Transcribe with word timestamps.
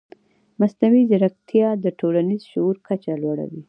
مصنوعي 0.59 1.01
ځیرکتیا 1.09 1.69
د 1.83 1.85
ټولنیز 1.99 2.41
شعور 2.51 2.75
کچه 2.87 3.13
لوړوي. 3.23 3.59